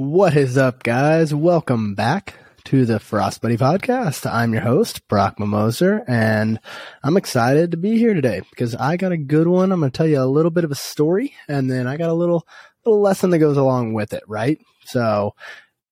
[0.00, 1.34] What is up, guys?
[1.34, 2.32] Welcome back
[2.64, 4.24] to the Frost Buddy podcast.
[4.24, 6.58] I'm your host, Brock Mimoser, and
[7.04, 9.70] I'm excited to be here today because I got a good one.
[9.70, 12.08] I'm going to tell you a little bit of a story, and then I got
[12.08, 12.46] a little
[12.82, 14.58] little lesson that goes along with it, right?
[14.86, 15.34] So,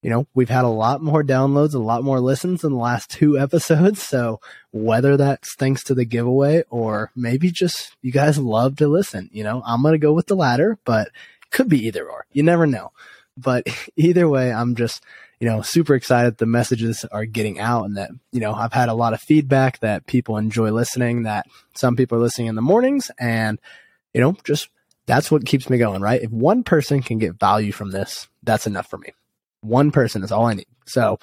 [0.00, 3.10] you know, we've had a lot more downloads, a lot more listens in the last
[3.10, 4.02] two episodes.
[4.02, 4.40] So
[4.72, 9.44] whether that's thanks to the giveaway or maybe just you guys love to listen, you
[9.44, 11.10] know, I'm going to go with the latter, but
[11.50, 12.24] could be either or.
[12.32, 12.92] You never know.
[13.40, 13.66] But
[13.96, 15.02] either way, I'm just,
[15.40, 18.88] you know, super excited the messages are getting out and that, you know, I've had
[18.88, 22.62] a lot of feedback that people enjoy listening, that some people are listening in the
[22.62, 23.58] mornings and,
[24.12, 24.68] you know, just
[25.06, 26.22] that's what keeps me going, right?
[26.22, 29.12] If one person can get value from this, that's enough for me.
[29.60, 30.66] One person is all I need.
[30.86, 31.18] So,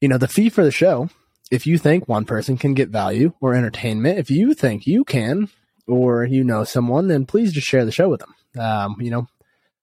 [0.00, 1.10] you know, the fee for the show,
[1.50, 5.48] if you think one person can get value or entertainment, if you think you can,
[5.86, 8.34] or you know someone, then please just share the show with them.
[8.58, 9.26] Um, you know,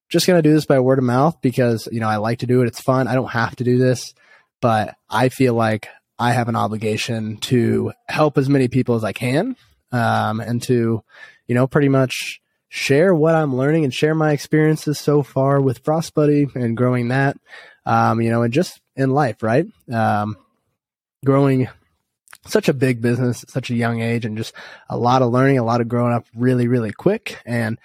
[0.09, 2.48] just going to do this by word of mouth because, you know, I like to
[2.48, 2.67] do it.
[2.67, 3.08] It's fun.
[3.08, 4.13] I don't have to do this,
[4.59, 9.14] but I feel like I have an obligation to help as many people as I
[9.14, 9.56] can.
[9.92, 11.03] Um, and to,
[11.47, 15.80] you know, pretty much share what I'm learning and share my experiences so far with
[15.80, 17.38] Frost Buddy and growing that,
[17.86, 19.66] um, you know, and just in life, right?
[19.91, 20.38] Um,
[21.25, 21.67] growing
[22.45, 24.53] such a big business at such a young age and just
[24.89, 27.41] a lot of learning, a lot of growing up really, really quick.
[27.45, 27.80] And,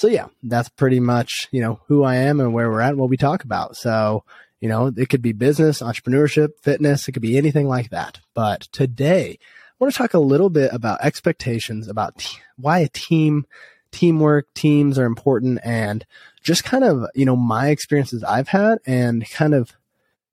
[0.00, 2.98] so yeah, that's pretty much, you know, who I am and where we're at and
[2.98, 3.76] what we talk about.
[3.76, 4.24] So,
[4.58, 8.18] you know, it could be business, entrepreneurship, fitness, it could be anything like that.
[8.32, 12.88] But today, I want to talk a little bit about expectations, about t- why a
[12.88, 13.44] team,
[13.92, 16.06] teamwork, teams are important and
[16.42, 19.76] just kind of, you know, my experiences I've had and kind of,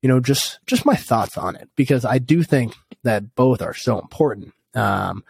[0.01, 2.73] you know, just, just my thoughts on it because I do think
[3.03, 4.53] that both are so important.
[4.73, 5.25] Um,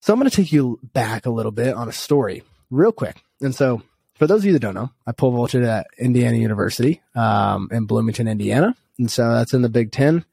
[0.00, 3.22] so I'm going to take you back a little bit on a story real quick.
[3.44, 3.82] And so,
[4.14, 7.86] for those of you that don't know, I pole vaulted at Indiana University um, in
[7.86, 10.24] Bloomington, Indiana, and so that's in the Big Ten,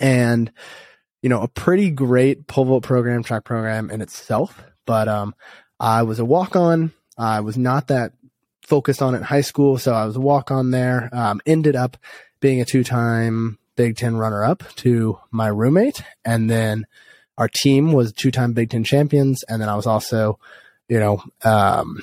[0.00, 0.50] and
[1.22, 4.62] you know a pretty great pole vault program, track program in itself.
[4.84, 5.34] But um,
[5.80, 6.92] I was a walk on.
[7.18, 8.12] I was not that
[8.62, 11.08] focused on it in high school, so I was a walk on there.
[11.12, 11.96] Um, ended up
[12.40, 16.86] being a two time Big Ten runner up to my roommate, and then
[17.38, 20.38] our team was two time Big Ten champions, and then I was also
[20.88, 22.00] you know, um,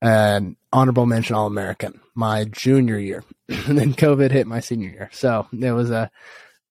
[0.00, 5.10] an honorable mention All American my junior year, and then COVID hit my senior year.
[5.12, 6.10] So it was a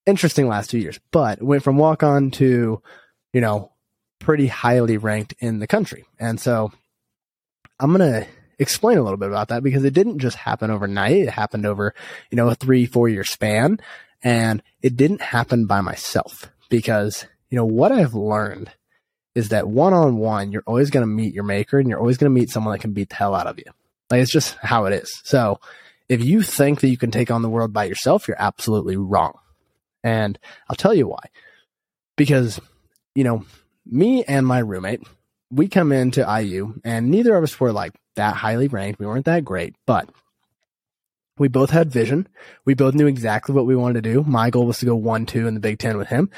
[0.06, 2.82] interesting last two years, but went from walk on to,
[3.34, 3.72] you know,
[4.20, 6.06] pretty highly ranked in the country.
[6.20, 6.72] And so
[7.80, 11.16] I'm going to explain a little bit about that because it didn't just happen overnight.
[11.16, 11.94] It happened over,
[12.30, 13.80] you know, a three, four year span
[14.22, 18.72] and it didn't happen by myself because, you know, what I've learned
[19.40, 22.18] is that one on one, you're always going to meet your maker and you're always
[22.18, 23.72] going to meet someone that can beat the hell out of you.
[24.10, 25.22] Like it's just how it is.
[25.24, 25.60] So
[26.10, 29.34] if you think that you can take on the world by yourself, you're absolutely wrong.
[30.04, 30.38] And
[30.70, 31.24] I'll tell you why.
[32.18, 32.60] Because,
[33.16, 33.46] you know,
[33.86, 35.02] me and my roommate,
[35.50, 39.00] we come into IU and neither of us were like that highly ranked.
[39.00, 40.10] We weren't that great, but
[41.38, 42.28] we both had vision.
[42.66, 44.24] We both knew exactly what we wanted to do.
[44.24, 46.30] My goal was to go one, two in the Big Ten with him.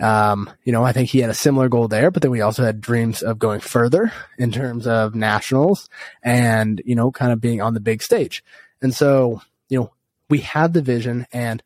[0.00, 2.64] Um, you know, I think he had a similar goal there, but then we also
[2.64, 5.88] had dreams of going further in terms of nationals
[6.22, 8.42] and, you know, kind of being on the big stage.
[8.80, 9.92] And so, you know,
[10.30, 11.62] we had the vision and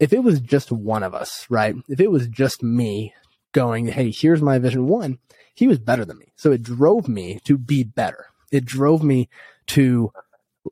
[0.00, 1.76] if it was just one of us, right?
[1.88, 3.14] If it was just me
[3.52, 5.18] going, Hey, here's my vision one,
[5.54, 6.32] he was better than me.
[6.34, 8.26] So it drove me to be better.
[8.50, 9.28] It drove me
[9.68, 10.12] to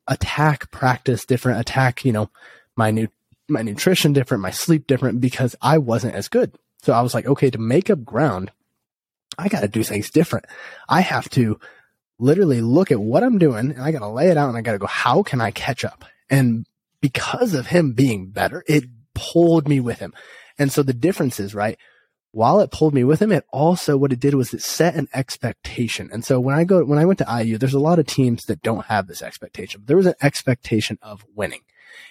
[0.08, 2.30] attack practice different, attack, you know,
[2.74, 3.08] my new,
[3.48, 6.52] my nutrition different, my sleep different because I wasn't as good.
[6.82, 8.50] So I was like, okay, to make up ground,
[9.38, 10.46] I got to do things different.
[10.88, 11.58] I have to
[12.18, 14.60] literally look at what I'm doing and I got to lay it out and I
[14.60, 16.04] got to go, how can I catch up?
[16.28, 16.66] And
[17.00, 20.12] because of him being better, it pulled me with him.
[20.58, 21.78] And so the difference is, right?
[22.32, 25.08] While it pulled me with him, it also, what it did was it set an
[25.14, 26.10] expectation.
[26.12, 28.44] And so when I go, when I went to IU, there's a lot of teams
[28.44, 29.82] that don't have this expectation.
[29.86, 31.62] There was an expectation of winning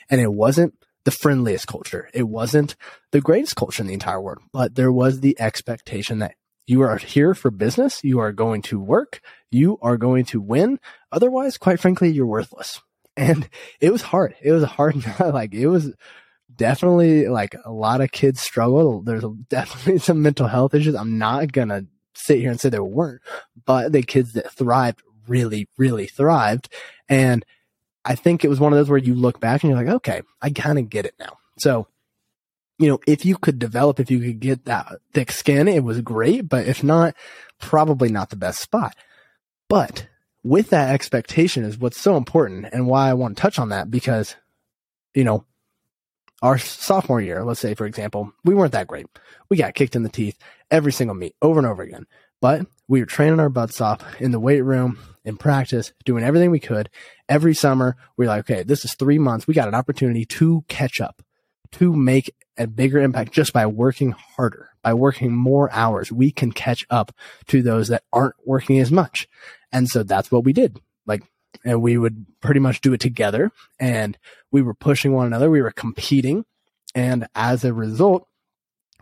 [0.10, 0.74] and it wasn't
[1.10, 2.08] the friendliest culture.
[2.14, 2.76] It wasn't
[3.12, 6.36] the greatest culture in the entire world, but there was the expectation that
[6.68, 8.04] you are here for business.
[8.04, 9.22] You are going to work.
[9.50, 10.80] You are going to win.
[11.12, 12.80] Otherwise, quite frankly, you're worthless.
[13.18, 13.50] And
[13.82, 14.36] it was hard.
[14.40, 15.04] It was hard.
[15.20, 15.92] like it was
[16.56, 19.02] definitely like a lot of kids struggle.
[19.02, 20.94] There's definitely some mental health issues.
[20.94, 23.22] I'm not going to sit here and say there weren't,
[23.66, 26.70] but the kids that thrived really, really thrived.
[27.08, 27.44] And
[28.06, 30.22] I think it was one of those where you look back and you're like, okay,
[30.42, 31.38] I kind of get it now.
[31.58, 31.88] So,
[32.78, 36.02] you know, if you could develop, if you could get that thick skin, it was
[36.02, 36.48] great.
[36.48, 37.16] But if not,
[37.60, 38.96] probably not the best spot.
[39.68, 40.08] But
[40.44, 43.92] with that expectation is what's so important and why I want to touch on that
[43.92, 44.36] because,
[45.14, 45.46] you know,
[46.42, 49.08] our sophomore year, let's say, for example, we weren't that great.
[49.50, 50.38] We got kicked in the teeth
[50.72, 52.06] every single meet over and over again.
[52.42, 56.52] But we were training our butts off in the weight room, in practice, doing everything
[56.52, 56.90] we could.
[57.28, 59.48] Every summer, we are like, okay, this is three months.
[59.48, 61.22] We got an opportunity to catch up,
[61.74, 66.12] to make a bigger impact just by working harder, by working more hours.
[66.12, 67.14] We can catch up
[67.48, 69.28] to those that aren't working as much.
[69.72, 70.80] And so that's what we did.
[71.06, 71.24] Like,
[71.64, 74.18] and we would pretty much do it together and
[74.52, 75.50] we were pushing one another.
[75.50, 76.46] We were competing.
[76.96, 78.28] And as a result,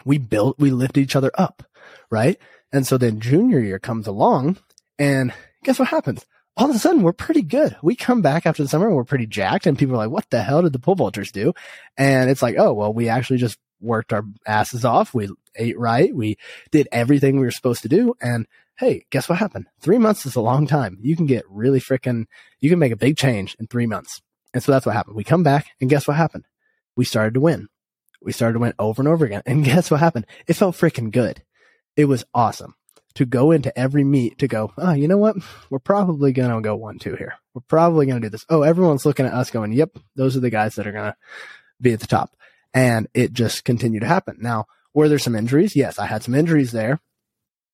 [0.06, 1.64] we built, we lifted each other up.
[2.10, 2.38] Right.
[2.72, 4.58] And so then junior year comes along
[5.00, 5.34] and
[5.64, 6.26] guess what happens?
[6.56, 7.76] All of a sudden we're pretty good.
[7.82, 10.30] We come back after the summer and we're pretty jacked and people are like, what
[10.30, 11.54] the hell did the pole vaulters do?
[11.98, 15.14] And it's like, oh, well, we actually just worked our asses off.
[15.14, 16.14] We ate right.
[16.14, 16.38] We
[16.72, 18.16] did everything we were supposed to do.
[18.22, 18.48] And
[18.78, 19.68] hey, guess what happened?
[19.80, 20.98] Three months is a long time.
[21.02, 22.26] You can get really freaking,
[22.60, 24.22] you can make a big change in three months.
[24.54, 25.16] And so that's what happened.
[25.16, 26.46] We come back and guess what happened?
[26.96, 27.68] We started to win.
[28.22, 29.44] We started to win over and over again.
[29.46, 30.26] And guess what happened?
[30.48, 31.44] It felt freaking good.
[31.98, 32.76] It was awesome
[33.16, 35.36] to go into every meet to go, oh, you know what?
[35.72, 37.34] We're probably going to go one, two here.
[37.56, 38.46] We're probably going to do this.
[38.48, 41.18] Oh, everyone's looking at us going, yep, those are the guys that are going to
[41.82, 42.36] be at the top.
[42.76, 44.38] And it just continued to happen.
[44.40, 45.76] Now, were there some injuries?
[45.76, 47.00] Yes, I had some injuries there,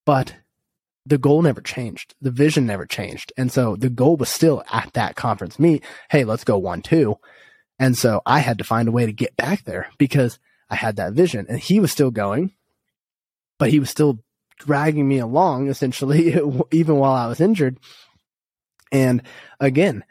[0.06, 0.34] but
[1.06, 2.16] the goal never changed.
[2.22, 3.34] The vision never changed.
[3.38, 5.84] And so the goal was still at that conference meet.
[6.10, 7.18] Hey, let's go one, two.
[7.80, 10.96] And so I had to find a way to get back there because I had
[10.96, 12.54] that vision and he was still going,
[13.64, 14.20] but he was still
[14.58, 16.36] dragging me along essentially,
[16.72, 17.80] even while I was injured.
[18.92, 19.22] And
[19.58, 20.04] again,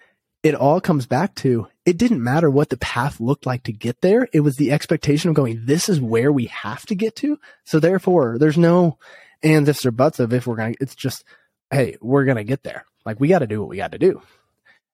[0.42, 4.00] it all comes back to it didn't matter what the path looked like to get
[4.00, 4.26] there.
[4.32, 7.38] It was the expectation of going, this is where we have to get to.
[7.64, 8.96] So therefore, there's no
[9.42, 11.22] ands, ifs, or buts of if we're going to, it's just,
[11.70, 12.86] hey, we're going to get there.
[13.04, 14.22] Like we got to do what we got to do.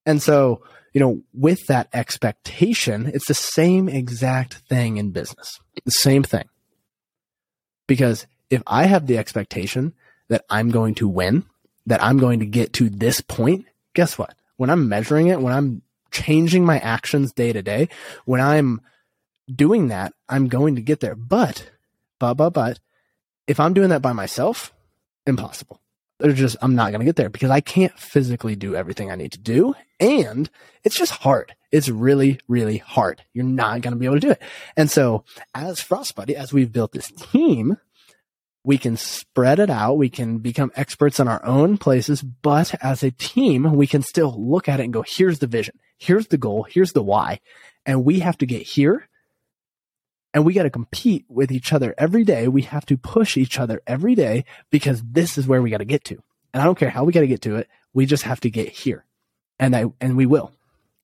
[0.05, 5.61] And so, you know, with that expectation, it's the same exact thing in business.
[5.85, 6.49] The same thing.
[7.87, 9.95] Because if I have the expectation
[10.29, 11.45] that I'm going to win,
[11.87, 14.35] that I'm going to get to this point, guess what?
[14.57, 17.89] When I'm measuring it, when I'm changing my actions day to day,
[18.25, 18.81] when I'm
[19.53, 21.15] doing that, I'm going to get there.
[21.15, 21.71] But,
[22.19, 22.81] but, but, but,
[23.47, 24.75] if I'm doing that by myself,
[25.27, 25.81] impossible.
[26.19, 29.15] There's just, I'm not going to get there because I can't physically do everything I
[29.15, 29.75] need to do.
[30.01, 30.51] And
[30.83, 31.55] it's just hard.
[31.71, 33.23] It's really, really hard.
[33.33, 34.43] You're not going to be able to do it.
[34.77, 35.25] And so
[35.55, 37.79] as Frost Buddy, as we've built this team,
[38.69, 39.97] we can spread it out.
[39.97, 44.37] We can become experts in our own places, but as a team, we can still
[44.39, 45.79] look at it and go, here's the vision.
[45.97, 46.67] Here's the goal.
[46.69, 47.41] Here's the why.
[47.87, 49.09] And we have to get here
[50.35, 52.47] and we got to compete with each other every day.
[52.47, 55.87] We have to push each other every day because this is where we got to
[55.87, 56.23] get to.
[56.53, 57.69] And I don't care how we got to get to it.
[57.95, 59.07] We just have to get here.
[59.59, 60.53] And I, and we will.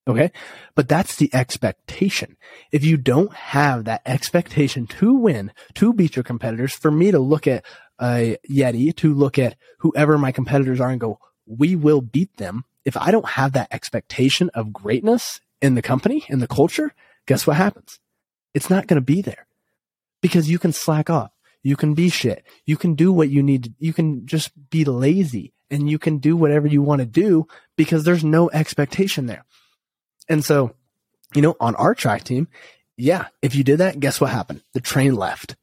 [0.07, 0.31] Okay.
[0.75, 2.37] But that's the expectation.
[2.71, 7.19] If you don't have that expectation to win, to beat your competitors, for me to
[7.19, 7.65] look at
[7.99, 12.65] a Yeti, to look at whoever my competitors are and go, we will beat them.
[12.83, 16.93] If I don't have that expectation of greatness in the company, in the culture,
[17.25, 17.99] guess what happens?
[18.53, 19.47] It's not going to be there
[20.21, 21.31] because you can slack off.
[21.63, 22.45] You can be shit.
[22.65, 26.19] You can do what you need to, you can just be lazy and you can
[26.19, 29.45] do whatever you want to do because there's no expectation there.
[30.27, 30.75] And so,
[31.33, 32.47] you know, on our track team,
[32.97, 34.61] yeah, if you did that, guess what happened?
[34.73, 35.55] The train left.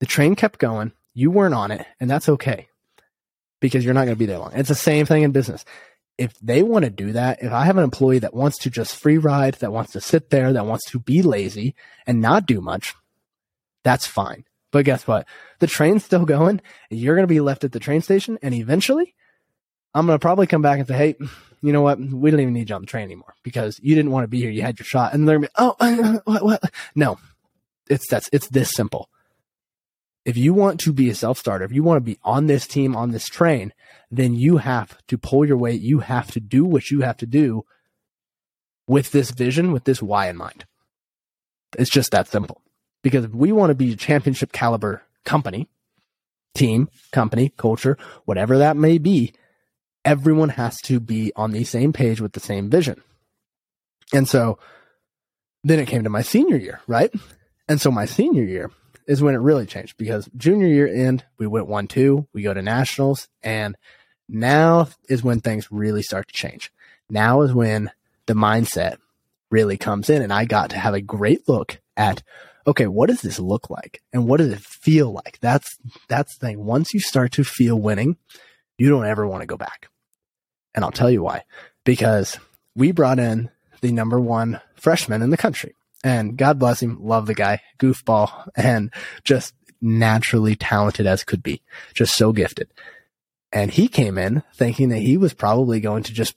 [0.00, 0.92] The train kept going.
[1.12, 2.68] You weren't on it, and that's okay
[3.60, 4.52] because you're not going to be there long.
[4.54, 5.64] It's the same thing in business.
[6.16, 8.96] If they want to do that, if I have an employee that wants to just
[8.96, 11.74] free ride, that wants to sit there, that wants to be lazy
[12.06, 12.94] and not do much,
[13.84, 14.44] that's fine.
[14.70, 15.26] But guess what?
[15.58, 16.60] The train's still going.
[16.90, 19.14] You're going to be left at the train station, and eventually,
[19.94, 21.16] I'm going to probably come back and say, "Hey,
[21.62, 21.98] you know what?
[21.98, 24.40] We don't even need you on the train anymore because you didn't want to be
[24.40, 24.50] here.
[24.50, 25.12] You had your shot.
[25.12, 26.74] And they're going to be, oh, uh, uh, what, what?
[26.94, 27.18] No,
[27.88, 29.10] it's that's, it's this simple.
[30.24, 32.66] If you want to be a self starter, if you want to be on this
[32.66, 33.72] team, on this train,
[34.10, 35.80] then you have to pull your weight.
[35.80, 37.64] You have to do what you have to do
[38.86, 40.66] with this vision, with this why in mind.
[41.78, 42.60] It's just that simple.
[43.02, 45.68] Because if we want to be a championship caliber company,
[46.54, 49.32] team, company, culture, whatever that may be,
[50.04, 53.02] everyone has to be on the same page with the same vision.
[54.12, 54.58] And so
[55.62, 57.12] then it came to my senior year, right?
[57.68, 58.70] And so my senior year
[59.06, 62.54] is when it really changed because junior year end, we went one, two, we go
[62.54, 63.76] to nationals and
[64.28, 66.72] now is when things really start to change.
[67.08, 67.90] Now is when
[68.26, 68.96] the mindset
[69.50, 72.22] really comes in and I got to have a great look at,
[72.66, 74.00] okay, what does this look like?
[74.12, 75.38] And what does it feel like?
[75.40, 75.76] That's,
[76.08, 76.64] that's the thing.
[76.64, 78.16] Once you start to feel winning,
[78.78, 79.89] you don't ever want to go back
[80.74, 81.44] And I'll tell you why.
[81.84, 82.38] Because
[82.74, 83.50] we brought in
[83.80, 85.74] the number one freshman in the country.
[86.02, 88.92] And God bless him, love the guy, goofball, and
[89.24, 91.62] just naturally talented as could be,
[91.94, 92.68] just so gifted.
[93.52, 96.36] And he came in thinking that he was probably going to just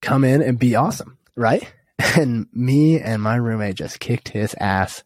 [0.00, 1.72] come in and be awesome, right?
[2.14, 5.02] And me and my roommate just kicked his ass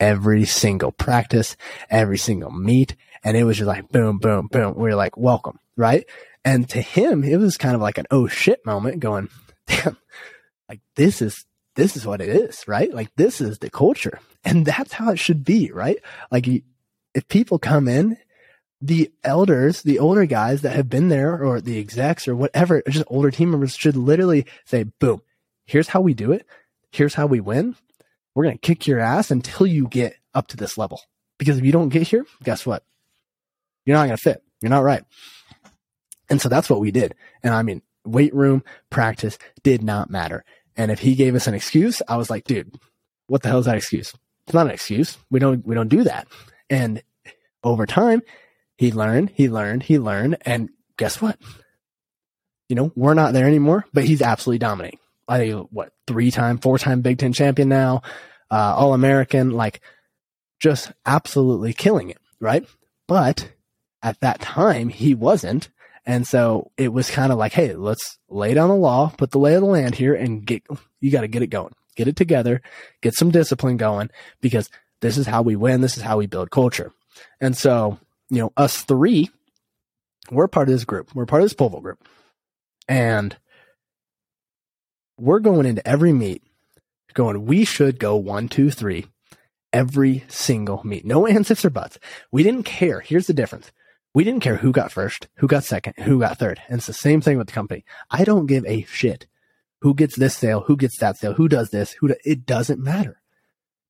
[0.00, 1.56] every single practice,
[1.88, 2.96] every single meet.
[3.22, 4.74] And it was just like boom, boom, boom.
[4.74, 6.04] We are like, welcome, right?
[6.44, 9.28] And to him, it was kind of like an oh shit moment going,
[9.66, 9.96] damn,
[10.68, 11.46] like this is
[11.76, 12.92] this is what it is, right?
[12.92, 14.20] Like this is the culture.
[14.44, 15.96] And that's how it should be, right?
[16.30, 18.18] Like if people come in,
[18.80, 23.06] the elders, the older guys that have been there or the execs or whatever, just
[23.08, 25.22] older team members should literally say, boom,
[25.64, 26.46] here's how we do it.
[26.92, 27.76] Here's how we win.
[28.34, 31.00] We're going to kick your ass until you get up to this level.
[31.38, 32.84] Because if you don't get here, guess what?
[33.86, 34.42] You're not going to fit.
[34.60, 35.02] You're not right.
[36.28, 37.14] And so that's what we did.
[37.42, 40.44] And I mean, weight room practice did not matter.
[40.76, 42.74] And if he gave us an excuse, I was like, dude,
[43.26, 44.12] what the hell is that excuse?
[44.46, 45.16] It's not an excuse.
[45.30, 46.26] We don't, we don't do that.
[46.68, 47.02] And
[47.62, 48.22] over time,
[48.76, 50.38] he learned, he learned, he learned.
[50.42, 51.38] And guess what?
[52.68, 54.98] You know, we're not there anymore, but he's absolutely dominating.
[55.28, 58.02] I think what three time, four time Big Ten champion now,
[58.50, 59.80] uh, All American, like
[60.60, 62.18] just absolutely killing it.
[62.40, 62.66] Right.
[63.06, 63.50] But
[64.02, 65.68] at that time, he wasn't.
[66.06, 69.38] And so it was kind of like, hey, let's lay down the law, put the
[69.38, 70.62] lay of the land here and get,
[71.00, 72.60] you got to get it going, get it together,
[73.00, 74.68] get some discipline going because
[75.00, 75.80] this is how we win.
[75.80, 76.92] This is how we build culture.
[77.40, 79.30] And so, you know, us three,
[80.30, 81.14] we're part of this group.
[81.14, 82.06] We're part of this pole vault group.
[82.86, 83.36] And
[85.18, 86.42] we're going into every meet
[87.14, 89.06] going, we should go one, two, three
[89.72, 91.04] every single meet.
[91.04, 91.98] No ands, ifs, or buts.
[92.30, 93.00] We didn't care.
[93.00, 93.72] Here's the difference
[94.14, 96.60] we didn't care who got first, who got second, who got third.
[96.68, 97.84] And it's the same thing with the company.
[98.10, 99.26] I don't give a shit
[99.80, 102.80] who gets this sale, who gets that sale, who does this, who do, it doesn't
[102.80, 103.20] matter.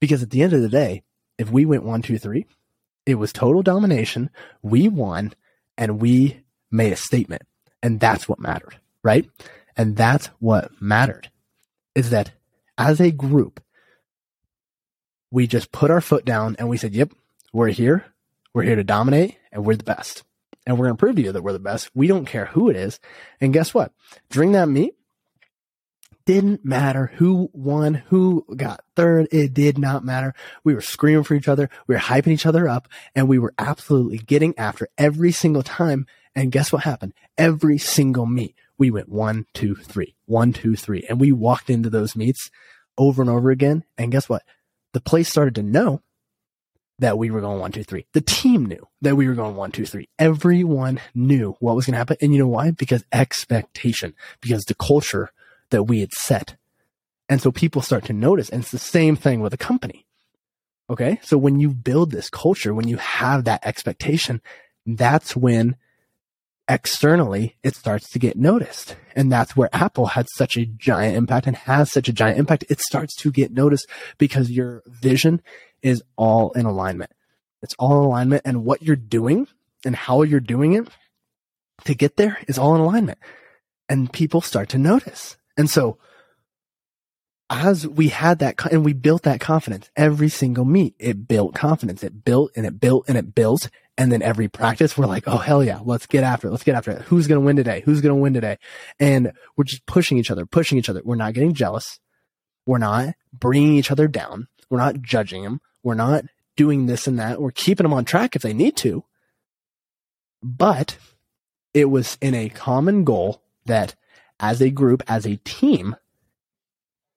[0.00, 1.02] Because at the end of the day,
[1.38, 2.46] if we went one, two, three,
[3.06, 4.30] it was total domination.
[4.62, 5.34] We won
[5.76, 7.42] and we made a statement.
[7.82, 9.28] And that's what mattered, right?
[9.76, 11.30] And that's what mattered
[11.94, 12.32] is that
[12.78, 13.62] as a group,
[15.30, 17.12] we just put our foot down and we said, yep,
[17.52, 18.04] we're here.
[18.54, 20.22] We're here to dominate and we're the best.
[20.64, 21.90] And we're going to prove to you that we're the best.
[21.92, 23.00] We don't care who it is.
[23.40, 23.92] And guess what?
[24.30, 24.94] During that meet,
[26.24, 29.28] didn't matter who won, who got third.
[29.30, 30.32] It did not matter.
[30.62, 31.68] We were screaming for each other.
[31.86, 36.06] We were hyping each other up and we were absolutely getting after every single time.
[36.34, 37.12] And guess what happened?
[37.36, 41.04] Every single meet, we went one, two, three, one, two, three.
[41.08, 42.50] And we walked into those meets
[42.96, 43.84] over and over again.
[43.98, 44.42] And guess what?
[44.92, 46.00] The place started to know
[46.98, 48.06] that we were going one, two, three.
[48.12, 50.08] The team knew that we were going one, two, three.
[50.18, 52.16] Everyone knew what was going to happen.
[52.20, 52.70] And you know why?
[52.70, 55.30] Because expectation, because the culture
[55.70, 56.56] that we had set.
[57.28, 58.48] And so people start to notice.
[58.48, 60.06] And it's the same thing with a company.
[60.88, 61.18] Okay.
[61.22, 64.40] So when you build this culture, when you have that expectation,
[64.86, 65.76] that's when
[66.68, 68.96] externally it starts to get noticed.
[69.14, 72.64] And that's where Apple had such a giant impact and has such a giant impact.
[72.68, 73.86] It starts to get noticed
[74.18, 75.42] because your vision
[75.82, 77.12] is all in alignment.
[77.62, 79.46] It's all in alignment and what you're doing
[79.84, 80.88] and how you're doing it
[81.84, 83.18] to get there is all in alignment
[83.88, 85.36] and people start to notice.
[85.56, 85.98] And so
[87.50, 92.02] as we had that and we built that confidence every single meet, it built confidence.
[92.02, 93.70] It built and it built and it built.
[93.96, 96.50] And then every practice, we're like, oh, hell yeah, let's get after it.
[96.50, 97.02] Let's get after it.
[97.02, 97.82] Who's going to win today?
[97.84, 98.58] Who's going to win today?
[98.98, 101.00] And we're just pushing each other, pushing each other.
[101.04, 102.00] We're not getting jealous.
[102.66, 104.48] We're not bringing each other down.
[104.68, 105.60] We're not judging them.
[105.84, 106.24] We're not
[106.56, 107.40] doing this and that.
[107.40, 109.04] We're keeping them on track if they need to.
[110.42, 110.98] But
[111.72, 113.94] it was in a common goal that
[114.40, 115.94] as a group, as a team,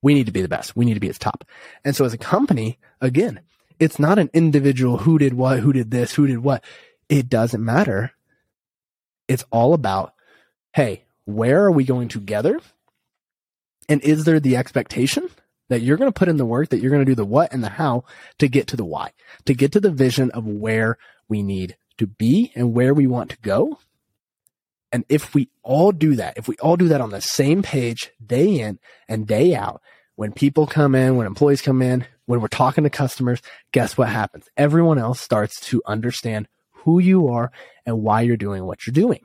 [0.02, 0.76] we need to be the best.
[0.76, 1.44] We need to be at the top.
[1.84, 3.40] And so as a company, again,
[3.80, 6.64] it's not an individual who did what, who did this, who did what.
[7.10, 8.12] It doesn't matter.
[9.28, 10.14] It's all about,
[10.74, 12.60] hey, where are we going together?
[13.90, 15.30] And is there the expectation
[15.70, 17.52] that you're going to put in the work, that you're going to do the what
[17.54, 18.04] and the how
[18.40, 19.12] to get to the why,
[19.46, 23.30] to get to the vision of where we need to be and where we want
[23.32, 23.80] to go.
[24.92, 28.12] And if we all do that, if we all do that on the same page
[28.26, 29.82] day in and day out,
[30.16, 33.42] when people come in, when employees come in, when we're talking to customers,
[33.72, 34.48] guess what happens?
[34.56, 37.52] Everyone else starts to understand who you are
[37.86, 39.22] and why you're doing what you're doing.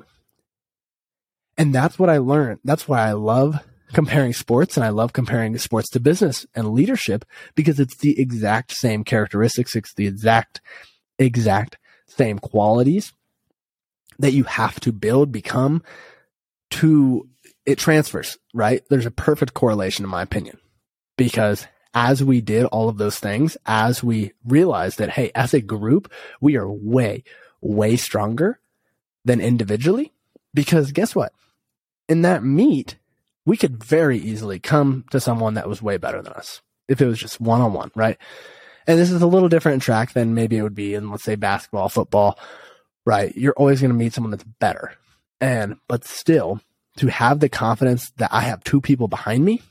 [1.59, 2.61] And that's what I learned.
[2.65, 3.59] That's why I love
[3.93, 8.73] comparing sports and I love comparing sports to business and leadership because it's the exact
[8.73, 9.77] same characteristics.
[9.77, 10.61] It's the exact,
[11.19, 13.13] exact same qualities
[14.19, 15.83] that you have to build, become
[16.71, 17.29] to
[17.67, 18.83] it transfers, right?
[18.89, 20.59] There's a perfect correlation in my opinion
[21.17, 25.61] because as we did all of those things, as we realized that, hey, as a
[25.61, 27.25] group, we are way,
[27.61, 28.61] way stronger
[29.25, 30.13] than individually.
[30.55, 31.33] Because guess what?
[32.09, 32.97] In that meet,
[33.45, 37.07] we could very easily come to someone that was way better than us if it
[37.07, 38.19] was just one on one, right?
[38.87, 41.37] And this is a little different track than maybe it would be in, let's say,
[41.37, 42.39] basketball, football,
[43.05, 43.35] right?
[43.37, 44.95] You're always going to meet someone that's better.
[45.41, 46.61] And, but still,
[46.97, 49.63] to have the confidence that I have two people behind me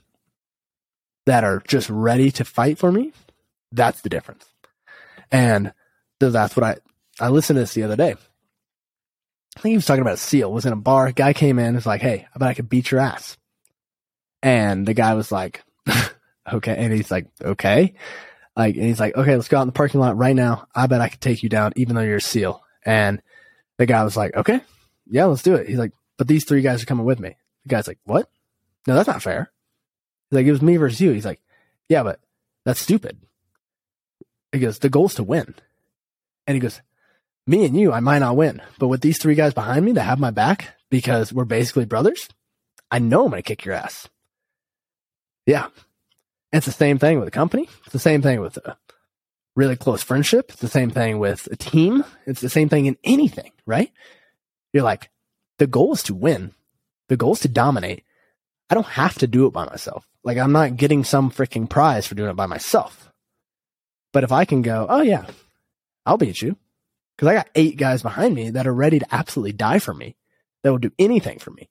[1.26, 3.14] that are just ready to fight for me,
[3.72, 4.46] that's the difference.
[5.32, 5.74] And
[6.20, 6.78] that's what I,
[7.20, 8.16] I listened to this the other day.
[9.58, 10.50] I think he was talking about a seal.
[10.50, 11.12] It was in a bar.
[11.12, 13.38] Guy came in, was like, Hey, I bet I could beat your ass.
[14.44, 15.64] And the guy was like,
[16.54, 16.76] okay.
[16.76, 17.94] And he's like, okay.
[18.56, 20.68] Like, and he's like, okay, let's go out in the parking lot right now.
[20.76, 22.64] I bet I could take you down, even though you're a seal.
[22.84, 23.22] And
[23.78, 24.62] the guy was like, okay,
[25.10, 25.68] yeah, let's do it.
[25.68, 27.38] He's like, but these three guys are coming with me.
[27.64, 28.30] The guy's like, what?
[28.88, 29.52] No, that's not fair.
[30.32, 31.12] He's like, it was me versus you.
[31.12, 31.42] He's like,
[31.90, 32.22] yeah, but
[32.64, 33.18] that's stupid.
[34.54, 35.54] He goes, the goal's to win.
[36.48, 36.82] And he goes,
[37.46, 40.04] me and you, I might not win, but with these three guys behind me that
[40.04, 42.30] have my back because we're basically brothers,
[42.90, 44.08] I know I'm going to kick your ass.
[45.46, 45.68] Yeah.
[46.54, 47.68] It's the same thing with a company.
[47.84, 48.78] It's the same thing with a
[49.56, 50.52] really close friendship.
[50.52, 52.06] It's the same thing with a team.
[52.26, 53.92] It's the same thing in anything, right?
[54.72, 55.10] You're like,
[55.60, 56.54] the goal is to win.
[57.10, 58.04] The goal is to dominate.
[58.70, 60.08] I don't have to do it by myself.
[60.24, 63.12] Like I'm not getting some freaking prize for doing it by myself.
[64.14, 65.26] But if I can go, oh yeah,
[66.06, 66.58] I'll beat you.
[67.18, 70.16] Cause I got eight guys behind me that are ready to absolutely die for me.
[70.64, 71.70] That will do anything for me.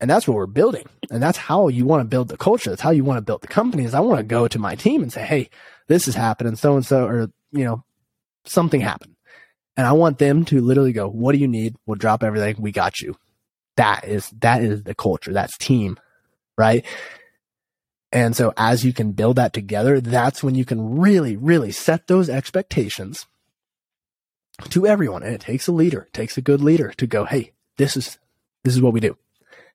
[0.00, 0.86] And that's what we're building.
[1.10, 2.70] And that's how you want to build the culture.
[2.70, 4.74] That's how you want to build the company is I want to go to my
[4.74, 5.50] team and say, Hey,
[5.88, 6.56] this is happening.
[6.56, 7.84] So and so, or, you know,
[8.44, 9.16] something happened.
[9.76, 11.76] And I want them to literally go, what do you need?
[11.86, 12.56] We'll drop everything.
[12.58, 13.16] We got you.
[13.76, 15.32] That is, that is the culture.
[15.32, 15.98] That's team,
[16.58, 16.84] right?
[18.12, 22.06] And so as you can build that together, that's when you can really, really set
[22.06, 23.26] those expectations
[24.70, 25.22] to everyone.
[25.22, 28.18] And it takes a leader, it takes a good leader to go, Hey, this is,
[28.64, 29.16] this is what we do.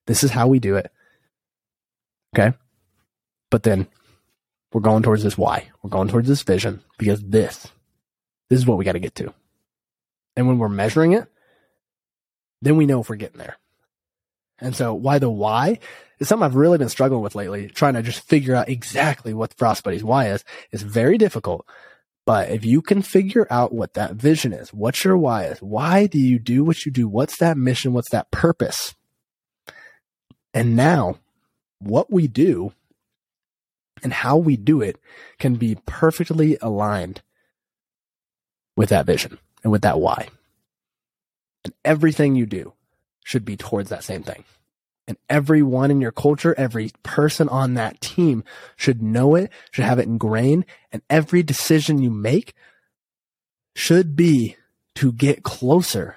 [0.05, 0.91] This is how we do it.
[2.35, 2.55] Okay.
[3.49, 3.87] But then
[4.73, 5.69] we're going towards this why.
[5.81, 7.67] We're going towards this vision because this,
[8.49, 9.33] this is what we got to get to.
[10.35, 11.27] And when we're measuring it,
[12.61, 13.57] then we know if we're getting there.
[14.59, 15.79] And so why the why
[16.19, 19.53] is something I've really been struggling with lately, trying to just figure out exactly what
[19.57, 20.43] Frost Buddy's why is.
[20.71, 21.65] It's very difficult.
[22.25, 26.07] But if you can figure out what that vision is, what your why is, why
[26.07, 27.07] do you do what you do?
[27.07, 27.93] What's that mission?
[27.93, 28.95] What's that purpose?
[30.53, 31.19] And now
[31.79, 32.73] what we do
[34.01, 34.99] and how we do it
[35.37, 37.21] can be perfectly aligned
[38.75, 40.29] with that vision and with that why.
[41.63, 42.73] And everything you do
[43.23, 44.43] should be towards that same thing.
[45.07, 48.43] And everyone in your culture, every person on that team
[48.75, 50.65] should know it, should have it ingrained.
[50.91, 52.53] And every decision you make
[53.75, 54.55] should be
[54.95, 56.15] to get closer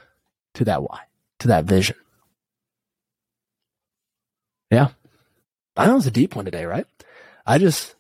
[0.55, 1.01] to that why,
[1.41, 1.97] to that vision.
[4.71, 4.89] Yeah.
[5.77, 6.87] I know it's a deep one today, right?
[7.47, 7.95] I just,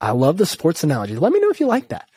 [0.00, 1.16] I love the sports analogy.
[1.16, 2.08] Let me know if you like that.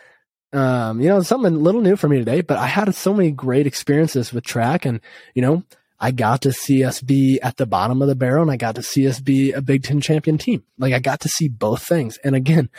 [0.51, 3.31] Um, you know, something a little new for me today, but I had so many
[3.31, 4.99] great experiences with track and,
[5.35, 5.63] you know,
[5.99, 8.75] I got to see us be at the bottom of the barrel and I got
[8.75, 10.63] to see us be a Big Ten champion team.
[10.77, 12.17] Like I got to see both things.
[12.23, 12.69] And again,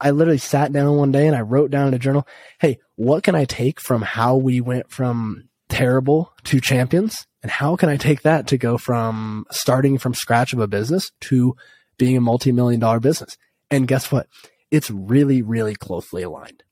[0.00, 2.26] I literally sat down one day and I wrote down in a journal,
[2.60, 7.26] Hey, what can I take from how we went from terrible to champions?
[7.42, 11.10] And how can I take that to go from starting from scratch of a business
[11.22, 11.56] to
[11.98, 13.36] being a multi-million dollar business?
[13.70, 14.28] And guess what?
[14.70, 16.62] It's really, really closely aligned.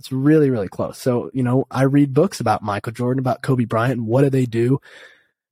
[0.00, 0.96] It's really, really close.
[0.96, 4.46] So, you know, I read books about Michael Jordan, about Kobe Bryant, what do they
[4.46, 4.80] do?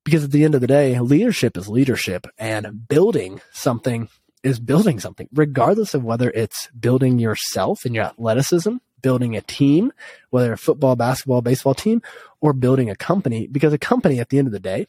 [0.06, 4.08] Because at the end of the day, leadership is leadership and building something
[4.42, 9.92] is building something, regardless of whether it's building yourself and your athleticism, building a team,
[10.30, 12.00] whether a football, basketball, baseball team,
[12.40, 13.46] or building a company.
[13.48, 14.86] Because a company at the end of the day,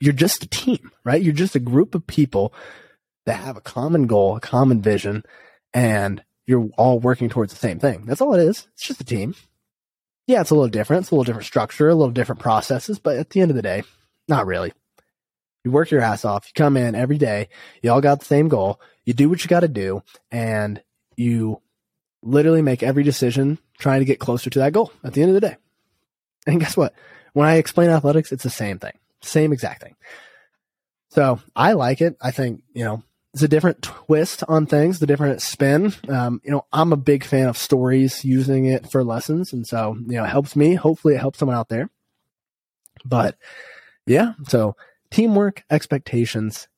[0.00, 1.20] you're just a team, right?
[1.20, 2.54] You're just a group of people
[3.24, 5.24] that have a common goal, a common vision,
[5.74, 8.06] and you're all working towards the same thing.
[8.06, 8.68] That's all it is.
[8.74, 9.34] It's just a team.
[10.26, 11.02] Yeah, it's a little different.
[11.02, 13.62] It's a little different structure, a little different processes, but at the end of the
[13.62, 13.84] day,
[14.28, 14.72] not really.
[15.64, 16.46] You work your ass off.
[16.46, 17.48] You come in every day.
[17.82, 18.80] You all got the same goal.
[19.04, 20.82] You do what you got to do and
[21.16, 21.60] you
[22.22, 25.34] literally make every decision trying to get closer to that goal at the end of
[25.34, 25.56] the day.
[26.46, 26.94] And guess what?
[27.32, 29.96] When I explain athletics, it's the same thing, same exact thing.
[31.10, 32.16] So I like it.
[32.20, 33.02] I think, you know,
[33.36, 35.92] it's a different twist on things, the different spin.
[36.08, 39.52] Um, you know, I'm a big fan of stories using it for lessons.
[39.52, 40.72] And so, you know, it helps me.
[40.72, 41.90] Hopefully it helps someone out there.
[43.04, 43.36] But
[44.06, 44.74] yeah, so
[45.10, 46.68] teamwork, expectations,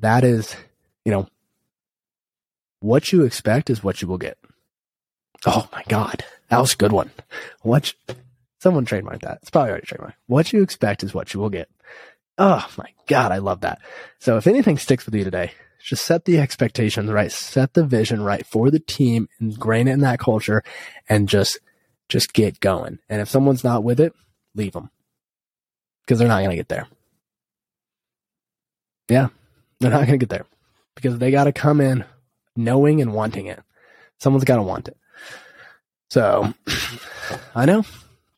[0.00, 0.56] that is,
[1.04, 1.28] you know,
[2.80, 4.38] what you expect is what you will get.
[5.46, 6.24] Oh my God.
[6.48, 7.12] That was a good one.
[7.60, 8.16] What, you,
[8.58, 9.38] someone trademarked that.
[9.42, 10.14] It's probably already trademarked.
[10.26, 11.68] What you expect is what you will get.
[12.38, 13.30] Oh my God.
[13.30, 13.80] I love that.
[14.18, 18.22] So if anything sticks with you today, just set the expectations right, set the vision
[18.22, 20.62] right for the team, ingrain it in that culture
[21.08, 21.58] and just,
[22.08, 22.98] just get going.
[23.08, 24.12] And if someone's not with it,
[24.54, 24.90] leave them
[26.02, 26.86] because they're not going to get there.
[29.08, 29.28] Yeah,
[29.80, 30.46] they're not going to get there
[30.94, 32.04] because they got to come in
[32.56, 33.60] knowing and wanting it.
[34.18, 34.96] Someone's got to want it.
[36.10, 36.52] So
[37.54, 37.84] I know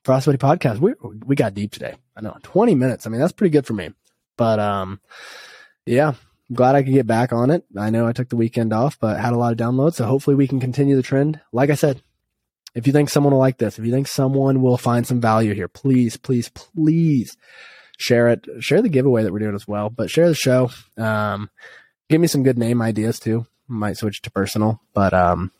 [0.04, 0.78] Frostbuddy podcast.
[0.78, 1.94] We we got deep today.
[2.16, 3.06] I know 20 minutes.
[3.06, 3.90] I mean, that's pretty good for me.
[4.36, 5.00] But um,
[5.86, 6.14] yeah,
[6.52, 7.64] Glad I could get back on it.
[7.76, 9.94] I know I took the weekend off, but had a lot of downloads.
[9.94, 11.40] So hopefully we can continue the trend.
[11.52, 12.02] Like I said,
[12.74, 15.54] if you think someone will like this, if you think someone will find some value
[15.54, 17.36] here, please, please, please
[17.98, 18.46] share it.
[18.60, 20.70] Share the giveaway that we're doing as well, but share the show.
[20.98, 21.50] Um,
[22.10, 23.46] give me some good name ideas too.
[23.66, 25.50] Might switch to personal, but um,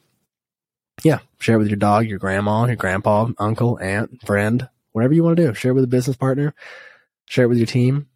[1.02, 5.24] yeah, share it with your dog, your grandma, your grandpa, uncle, aunt, friend, whatever you
[5.24, 5.54] want to do.
[5.54, 6.54] Share it with a business partner.
[7.26, 8.08] Share it with your team.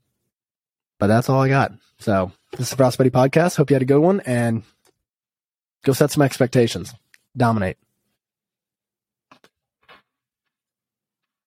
[0.98, 1.72] But that's all I got.
[1.98, 3.56] So this is the Frostbuddy Podcast.
[3.56, 4.62] Hope you had a good one and
[5.84, 6.94] go set some expectations.
[7.36, 7.76] Dominate.